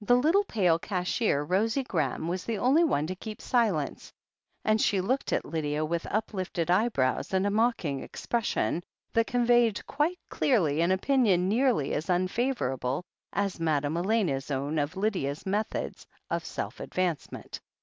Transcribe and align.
The 0.00 0.16
little 0.16 0.44
pale 0.44 0.78
cashier, 0.78 1.44
Rosie 1.44 1.82
Graham, 1.82 2.26
was 2.26 2.44
the 2.46 2.56
only 2.56 2.84
one 2.84 3.06
to 3.06 3.14
keep 3.14 3.42
silence, 3.42 4.10
and 4.64 4.80
she 4.80 4.98
looked 5.02 5.30
at 5.30 5.44
Lydia 5.44 5.84
with 5.84 6.06
up 6.06 6.32
lifted 6.32 6.70
eyebrows 6.70 7.34
and 7.34 7.46
a 7.46 7.50
mocking 7.50 8.02
expression, 8.02 8.82
that 9.12 9.26
con 9.26 9.46
veyed 9.46 9.84
quite 9.84 10.18
clearly 10.30 10.80
an 10.80 10.90
opinion 10.90 11.50
nearly 11.50 11.92
as 11.92 12.08
unfavourable 12.08 13.04
as 13.30 13.60
Madame 13.60 13.98
Elena's 13.98 14.50
own 14.50 14.78
of 14.78 14.96
Lydia's 14.96 15.44
methods 15.44 16.06
of 16.30 16.46
self 16.46 16.80
advancement. 16.80 17.60